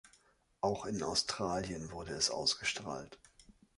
[0.61, 3.19] Auch in Australien wurde es ausgestrahlt.